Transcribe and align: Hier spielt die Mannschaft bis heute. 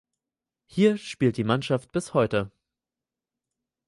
Hier 0.65 0.97
spielt 0.97 1.37
die 1.37 1.43
Mannschaft 1.43 1.91
bis 1.91 2.15
heute. 2.15 2.49